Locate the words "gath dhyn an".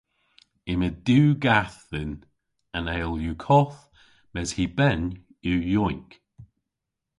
1.43-2.85